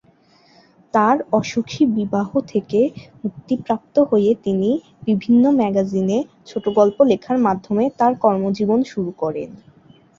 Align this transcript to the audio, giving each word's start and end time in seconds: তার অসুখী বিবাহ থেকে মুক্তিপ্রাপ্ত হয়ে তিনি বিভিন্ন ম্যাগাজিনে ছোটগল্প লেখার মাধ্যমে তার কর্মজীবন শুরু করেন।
তার 0.93 1.17
অসুখী 1.31 1.83
বিবাহ 1.97 2.29
থেকে 2.47 2.79
মুক্তিপ্রাপ্ত 3.21 3.95
হয়ে 4.11 4.31
তিনি 4.45 4.69
বিভিন্ন 5.07 5.43
ম্যাগাজিনে 5.51 6.17
ছোটগল্প 6.47 6.97
লেখার 7.03 7.37
মাধ্যমে 7.39 7.83
তার 7.99 8.13
কর্মজীবন 8.23 8.79
শুরু 8.83 9.11
করেন। 9.19 9.49